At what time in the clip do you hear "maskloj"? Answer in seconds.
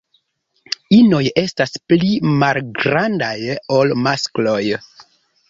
4.09-4.59